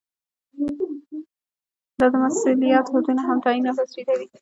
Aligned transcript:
دا 1.99 2.05
د 2.11 2.15
مسؤلیتونو 2.23 2.89
حدود 2.93 3.17
هم 3.27 3.37
تعین 3.45 3.63
او 3.69 3.75
تثبیتوي. 3.79 4.27